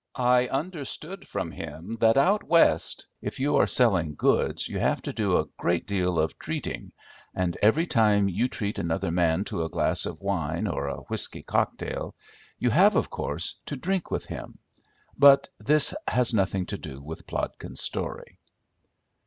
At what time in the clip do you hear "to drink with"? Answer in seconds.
13.67-14.25